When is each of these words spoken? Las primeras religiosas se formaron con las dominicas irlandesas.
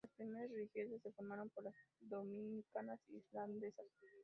Las 0.03 0.11
primeras 0.13 0.49
religiosas 0.49 0.99
se 1.03 1.11
formaron 1.11 1.49
con 1.49 1.65
las 1.65 1.75
dominicas 1.99 2.99
irlandesas. 3.09 3.85